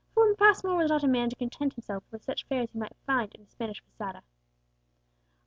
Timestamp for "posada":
3.85-4.23